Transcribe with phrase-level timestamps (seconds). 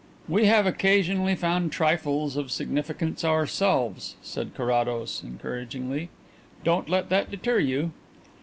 [0.27, 6.09] "We have occasionally found trifles of significance ourselves," said Carrados encouragingly.
[6.63, 7.91] "Don't let that deter you."